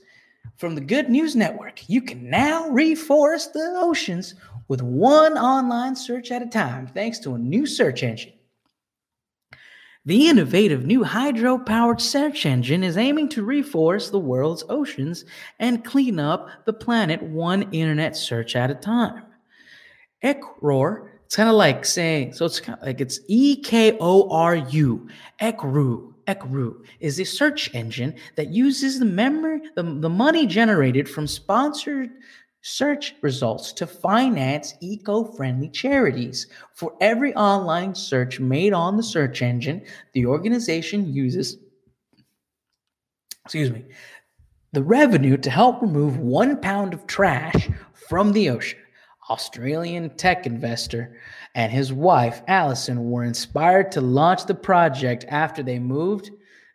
From 0.57 0.75
the 0.75 0.81
Good 0.81 1.09
News 1.09 1.35
Network, 1.35 1.87
you 1.87 2.01
can 2.01 2.29
now 2.29 2.69
reforest 2.69 3.53
the 3.53 3.73
oceans 3.77 4.35
with 4.67 4.81
one 4.81 5.37
online 5.37 5.95
search 5.95 6.31
at 6.31 6.41
a 6.41 6.47
time, 6.47 6.87
thanks 6.87 7.19
to 7.19 7.35
a 7.35 7.37
new 7.37 7.65
search 7.65 8.03
engine. 8.03 8.33
The 10.05 10.29
innovative 10.29 10.85
new 10.85 11.03
hydro 11.03 11.59
powered 11.59 12.01
search 12.01 12.47
engine 12.47 12.83
is 12.83 12.97
aiming 12.97 13.29
to 13.29 13.45
reforest 13.45 14.09
the 14.09 14.19
world's 14.19 14.63
oceans 14.69 15.25
and 15.59 15.85
clean 15.85 16.19
up 16.19 16.49
the 16.65 16.73
planet 16.73 17.21
one 17.21 17.71
internet 17.71 18.15
search 18.15 18.55
at 18.55 18.71
a 18.71 18.75
time. 18.75 19.23
Ekror 20.23 21.10
it's 21.31 21.38
kind 21.38 21.47
of 21.47 21.55
like 21.55 21.85
saying, 21.85 22.33
so 22.33 22.43
it's 22.43 22.59
kind 22.59 22.77
of 22.77 22.85
like 22.85 23.00
it's 23.00 23.21
E 23.29 23.55
K 23.55 23.97
O 24.01 24.29
R 24.31 24.57
U, 24.57 25.07
Ekru. 25.39 26.13
Ekru 26.27 26.83
is 27.00 27.21
a 27.21 27.23
search 27.23 27.73
engine 27.73 28.15
that 28.35 28.50
uses 28.50 29.00
the 29.00 29.05
memory, 29.05 29.61
the, 29.77 29.81
the 29.81 30.09
money 30.09 30.45
generated 30.45 31.07
from 31.07 31.27
sponsored 31.27 32.09
search 32.63 33.15
results 33.21 33.71
to 33.71 33.88
finance 33.88 34.73
eco-friendly 34.81 35.69
charities. 35.69 36.47
For 36.73 36.97
every 37.00 37.33
online 37.35 37.95
search 37.95 38.41
made 38.41 38.73
on 38.73 38.97
the 38.97 39.03
search 39.03 39.41
engine, 39.41 39.85
the 40.11 40.25
organization 40.25 41.13
uses 41.13 41.59
excuse 43.45 43.71
me, 43.71 43.85
the 44.73 44.83
revenue 44.83 45.38
to 45.38 45.50
help 45.50 45.81
remove 45.81 46.17
1 46.17 46.59
pound 46.59 46.93
of 46.93 47.07
trash 47.07 47.69
from 47.93 48.33
the 48.33 48.50
ocean. 48.50 48.80
Australian 49.31 50.09
tech 50.17 50.45
investor, 50.45 51.15
and 51.55 51.71
his 51.71 51.93
wife, 51.93 52.41
Allison, 52.50 53.09
were 53.09 53.23
inspired 53.23 53.89
to 53.93 54.01
launch 54.01 54.45
the 54.45 54.53
project 54.53 55.23
after 55.29 55.63
they 55.63 55.79
moved 55.79 56.31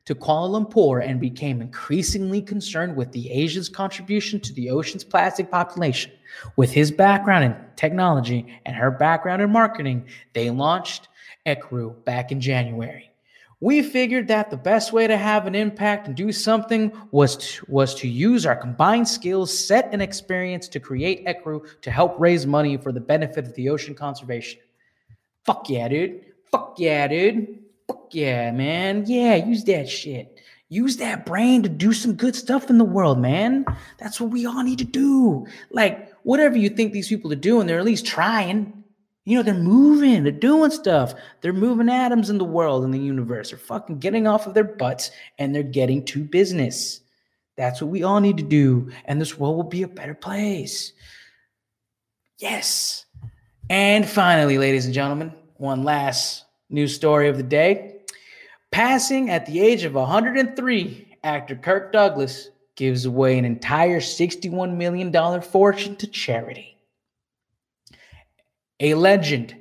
to 0.06 0.14
Kuala 0.14 0.64
Lumpur 0.64 1.06
and 1.06 1.20
became 1.20 1.60
increasingly 1.60 2.40
concerned 2.40 2.96
with 2.96 3.12
the 3.12 3.30
Asia's 3.30 3.68
contribution 3.68 4.40
to 4.40 4.54
the 4.54 4.70
ocean's 4.70 5.04
plastic 5.04 5.50
population. 5.50 6.10
With 6.56 6.72
his 6.72 6.90
background 6.90 7.44
in 7.44 7.54
technology 7.76 8.58
and 8.64 8.75
her 8.75 8.90
background 8.90 9.42
in 9.42 9.50
marketing, 9.50 10.06
they 10.32 10.48
launched 10.48 11.08
Ekru 11.44 12.02
back 12.06 12.32
in 12.32 12.40
January 12.40 13.10
we 13.60 13.82
figured 13.82 14.28
that 14.28 14.50
the 14.50 14.56
best 14.56 14.92
way 14.92 15.06
to 15.06 15.16
have 15.16 15.46
an 15.46 15.54
impact 15.54 16.06
and 16.06 16.16
do 16.16 16.30
something 16.30 16.92
was 17.10 17.36
to, 17.36 17.64
was 17.68 17.94
to 17.96 18.08
use 18.08 18.44
our 18.44 18.56
combined 18.56 19.08
skills, 19.08 19.56
set 19.56 19.88
and 19.92 20.02
experience 20.02 20.68
to 20.68 20.80
create 20.80 21.25
Ekru 21.26 21.66
to 21.80 21.90
help 21.90 22.16
raise 22.18 22.46
money 22.46 22.76
for 22.76 22.92
the 22.92 23.00
benefit 23.00 23.46
of 23.46 23.54
the 23.54 23.70
ocean 23.70 23.94
conservation. 23.94 24.60
Fuck 25.44 25.70
yeah, 25.70 25.88
dude. 25.88 26.20
Fuck 26.50 26.75
yeah, 26.78 27.08
dude. 27.08 27.60
Fuck 27.86 28.08
yeah, 28.12 28.50
man. 28.50 29.04
Yeah, 29.06 29.36
use 29.36 29.64
that 29.64 29.88
shit. 29.88 30.40
Use 30.68 30.96
that 30.96 31.25
brain 31.25 31.62
to 31.62 31.68
do 31.68 31.92
some 31.92 32.14
good 32.14 32.34
stuff 32.34 32.68
in 32.68 32.78
the 32.78 32.84
world, 32.84 33.20
man. 33.20 33.64
That's 33.98 34.20
what 34.20 34.30
we 34.30 34.46
all 34.46 34.64
need 34.64 34.78
to 34.78 34.84
do. 34.84 35.46
Like, 35.70 36.12
whatever 36.25 36.58
you 36.58 36.68
think 36.68 36.92
these 36.92 37.08
people 37.08 37.32
are 37.32 37.36
doing, 37.36 37.66
they're 37.66 37.78
at 37.78 37.84
least 37.84 38.04
trying. 38.04 38.84
You 39.26 39.37
know, 39.37 39.42
they're 39.42 39.54
moving, 39.54 40.23
they're 40.23 40.30
doing 40.30 40.71
stuff. 40.71 41.12
They're 41.40 41.52
moving 41.52 41.88
atoms 41.88 42.30
in 42.30 42.38
the 42.38 42.45
world, 42.45 42.85
in 42.85 42.92
the 42.92 42.99
universe. 42.99 43.50
They're 43.50 43.59
fucking 43.59 43.99
getting 43.99 44.28
off 44.28 44.47
of 44.47 44.54
their 44.54 44.62
butts 44.62 45.11
and 45.38 45.52
they're 45.52 45.64
getting 45.64 46.04
to 46.06 46.23
business. 46.23 47.00
That's 47.56 47.83
what 47.83 47.90
we 47.90 48.04
all 48.04 48.21
need 48.21 48.37
to 48.37 48.45
do. 48.45 48.92
And 49.04 49.21
this 49.21 49.37
world 49.37 49.56
will 49.56 49.64
be 49.64 49.83
a 49.83 49.88
better 49.88 50.14
place. 50.14 50.92
Yes. 52.38 53.04
And 53.68 54.06
finally, 54.06 54.59
ladies 54.59 54.85
and 54.85 54.95
gentlemen, 54.95 55.33
one 55.56 55.83
last 55.83 56.45
news 56.71 56.95
story 56.95 57.28
of 57.28 57.37
the 57.37 57.42
day. 57.42 57.97
Passing 58.71 59.30
at 59.30 59.45
the 59.47 59.59
age 59.59 59.83
of 59.83 59.95
103, 59.95 61.18
actor 61.25 61.56
Kirk 61.56 61.90
Douglas 61.92 62.50
gives 62.76 63.06
away 63.06 63.38
an 63.38 63.45
entire 63.45 63.99
$61 63.99 64.76
million 64.76 65.42
fortune 65.42 65.97
to 65.97 66.06
charity. 66.06 66.75
A 68.80 68.95
legend 68.95 69.56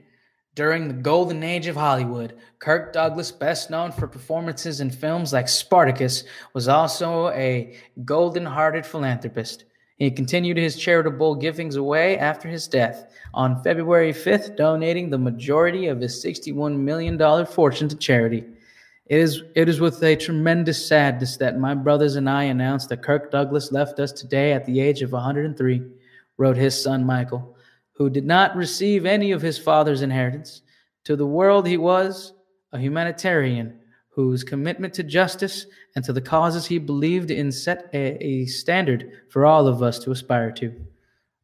during 0.56 0.88
the 0.88 0.94
golden 0.94 1.42
age 1.42 1.68
of 1.68 1.78
Hollywood, 1.78 2.38
Kirk 2.60 2.92
Douglas, 2.92 3.32
best 3.32 3.70
known 3.70 3.92
for 3.92 4.08
performances 4.08 4.82
in 4.82 4.90
films 4.90 5.32
like 5.32 5.48
Spartacus, 5.48 6.24
was 6.54 6.68
also 6.68 7.30
a 7.30 7.78
golden 8.04 8.46
hearted 8.46 8.86
philanthropist. 8.86 9.66
He 9.98 10.12
continued 10.12 10.58
his 10.58 10.76
charitable 10.76 11.36
givings 11.36 11.78
away 11.78 12.18
after 12.18 12.50
his 12.50 12.68
death 12.68 13.14
on 13.34 13.64
February 13.64 14.12
5th, 14.12 14.58
donating 14.58 15.10
the 15.10 15.18
majority 15.18 15.88
of 15.88 16.02
his 16.02 16.22
$61 16.24 16.78
million 16.78 17.46
fortune 17.46 17.88
to 17.88 17.96
charity. 17.96 18.44
It 19.06 19.20
is, 19.20 19.44
it 19.56 19.70
is 19.70 19.80
with 19.80 20.04
a 20.04 20.18
tremendous 20.18 20.86
sadness 20.86 21.38
that 21.38 21.58
my 21.58 21.74
brothers 21.74 22.18
and 22.18 22.30
I 22.30 22.44
announce 22.44 22.88
that 22.88 23.04
Kirk 23.04 23.32
Douglas 23.32 23.72
left 23.72 24.00
us 24.00 24.12
today 24.12 24.52
at 24.52 24.66
the 24.66 24.82
age 24.82 25.02
of 25.02 25.14
103, 25.14 25.84
wrote 26.38 26.58
his 26.58 26.82
son 26.82 27.06
Michael, 27.06 27.55
who 27.96 28.10
did 28.10 28.26
not 28.26 28.56
receive 28.56 29.06
any 29.06 29.32
of 29.32 29.42
his 29.42 29.58
father's 29.58 30.02
inheritance. 30.02 30.62
To 31.06 31.16
the 31.16 31.26
world, 31.26 31.68
he 31.68 31.78
was 31.78 32.34
a 32.72 32.80
humanitarian 32.80 33.80
whose 34.10 34.44
commitment 34.44 34.94
to 34.94 35.04
justice 35.04 35.66
and 35.96 36.04
to 36.06 36.14
the 36.14 36.22
causes 36.22 36.66
he 36.66 36.78
believed 36.78 37.32
in 37.32 37.52
set 37.52 37.90
a, 37.94 38.24
a 38.24 38.46
standard 38.46 39.12
for 39.30 39.46
all 39.46 39.68
of 39.68 39.84
us 39.84 40.00
to 40.00 40.12
aspire 40.12 40.52
to. 40.52 40.74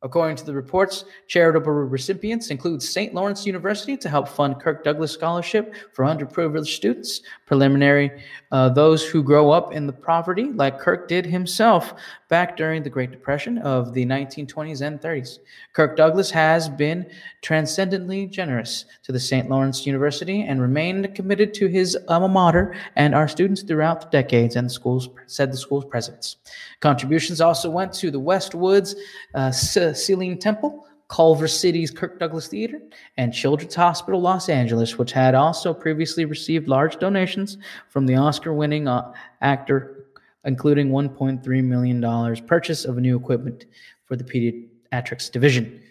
According 0.03 0.37
to 0.37 0.45
the 0.45 0.53
reports, 0.53 1.05
charitable 1.27 1.71
recipients 1.71 2.49
include 2.49 2.81
St. 2.81 3.13
Lawrence 3.13 3.45
University 3.45 3.95
to 3.97 4.09
help 4.09 4.27
fund 4.27 4.59
Kirk 4.59 4.83
Douglas 4.83 5.11
Scholarship 5.11 5.75
for 5.93 6.05
underprivileged 6.05 6.75
students. 6.75 7.21
Preliminary, 7.45 8.23
uh, 8.51 8.69
those 8.69 9.05
who 9.05 9.21
grow 9.21 9.51
up 9.51 9.73
in 9.73 9.85
the 9.85 9.93
poverty, 9.93 10.45
like 10.53 10.79
Kirk 10.79 11.07
did 11.07 11.25
himself 11.25 11.93
back 12.29 12.57
during 12.57 12.81
the 12.81 12.89
Great 12.89 13.11
Depression 13.11 13.57
of 13.59 13.93
the 13.93 14.05
1920s 14.05 14.81
and 14.81 14.99
30s. 14.99 15.39
Kirk 15.73 15.97
Douglas 15.97 16.31
has 16.31 16.67
been 16.67 17.05
transcendently 17.41 18.25
generous 18.25 18.85
to 19.03 19.11
the 19.11 19.19
St. 19.19 19.49
Lawrence 19.49 19.85
University 19.85 20.43
and 20.43 20.61
remained 20.61 21.13
committed 21.13 21.53
to 21.55 21.67
his 21.67 21.97
alma 22.07 22.29
mater 22.29 22.73
and 22.95 23.13
our 23.13 23.27
students 23.27 23.61
throughout 23.61 24.01
the 24.01 24.07
decades, 24.09 24.55
and 24.55 24.65
the 24.65 24.73
schools 24.73 25.09
said 25.27 25.51
the 25.51 25.57
school's 25.57 25.85
presidents. 25.85 26.37
Contributions 26.79 27.41
also 27.41 27.69
went 27.69 27.93
to 27.93 28.09
the 28.09 28.19
Westwoods 28.19 28.95
uh, 29.35 29.51
Selene 29.93 30.37
Temple, 30.37 30.85
Culver 31.11 31.47
City's 31.47 31.91
Kirk 31.91 32.19
Douglas 32.19 32.47
Theater, 32.47 32.81
and 33.17 33.33
Children's 33.33 33.75
Hospital 33.75 34.21
Los 34.21 34.47
Angeles, 34.47 34.97
which 34.97 35.11
had 35.11 35.35
also 35.35 35.73
previously 35.73 36.23
received 36.23 36.69
large 36.69 36.97
donations 36.99 37.57
from 37.89 38.05
the 38.05 38.15
Oscar 38.15 38.53
winning 38.53 38.87
uh, 38.87 39.11
actor, 39.41 40.05
including 40.45 40.89
$1.3 40.89 41.63
million 41.63 42.45
purchase 42.47 42.85
of 42.85 42.97
new 42.97 43.17
equipment 43.17 43.65
for 44.05 44.15
the 44.15 44.23
pediatrics 44.23 45.29
division. 45.29 45.81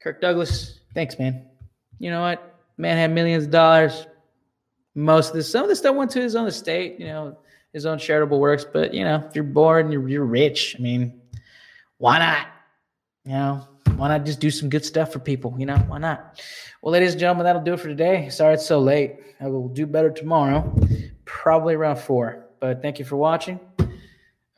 Kirk 0.00 0.20
Douglas, 0.20 0.80
thanks, 0.94 1.18
man. 1.18 1.44
You 1.98 2.10
know 2.10 2.20
what? 2.20 2.58
Man 2.78 2.96
had 2.96 3.12
millions 3.12 3.44
of 3.44 3.50
dollars. 3.50 4.06
Most 4.94 5.28
of 5.30 5.34
this, 5.34 5.50
some 5.50 5.64
of 5.64 5.68
this 5.68 5.80
stuff 5.80 5.96
went 5.96 6.12
to 6.12 6.20
his 6.20 6.36
own 6.36 6.46
estate, 6.46 6.98
you 6.98 7.06
know, 7.06 7.36
his 7.72 7.86
own 7.86 7.98
charitable 7.98 8.40
works. 8.40 8.64
But, 8.64 8.94
you 8.94 9.04
know, 9.04 9.24
if 9.28 9.34
you're 9.34 9.44
born, 9.44 9.90
you're, 9.90 10.08
you're 10.08 10.24
rich. 10.24 10.76
I 10.78 10.82
mean, 10.82 11.20
why 11.98 12.18
not? 12.18 12.46
You 13.24 13.32
know, 13.32 13.68
why 13.96 14.08
not 14.08 14.24
just 14.24 14.40
do 14.40 14.50
some 14.50 14.68
good 14.68 14.84
stuff 14.84 15.12
for 15.12 15.18
people? 15.18 15.54
You 15.58 15.66
know, 15.66 15.76
why 15.76 15.98
not? 15.98 16.40
Well, 16.80 16.92
ladies 16.92 17.12
and 17.12 17.20
gentlemen, 17.20 17.44
that'll 17.44 17.62
do 17.62 17.74
it 17.74 17.80
for 17.80 17.88
today. 17.88 18.28
Sorry 18.30 18.54
it's 18.54 18.66
so 18.66 18.80
late. 18.80 19.16
I 19.40 19.46
will 19.46 19.68
do 19.68 19.86
better 19.86 20.10
tomorrow, 20.10 20.74
probably 21.24 21.74
around 21.74 21.96
four. 21.96 22.46
But 22.60 22.82
thank 22.82 22.98
you 22.98 23.04
for 23.04 23.16
watching. 23.16 23.60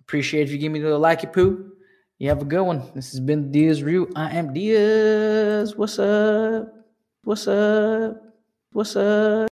Appreciate 0.00 0.49
you 0.49 0.59
giving 0.59 0.73
me 0.73 0.81
the 0.81 0.88
likey 0.88 1.33
poo. 1.33 1.73
You 2.19 2.28
have 2.28 2.42
a 2.42 2.45
good 2.45 2.62
one. 2.62 2.90
This 2.95 3.11
has 3.11 3.21
been 3.21 3.50
Diaz 3.50 3.83
Review. 3.83 4.12
I 4.14 4.37
am 4.37 4.52
Diaz. 4.52 5.76
What's 5.76 5.99
up? 5.99 6.73
What's 7.25 7.49
up? 7.49 8.23
What's 8.73 8.95
up? 8.97 9.51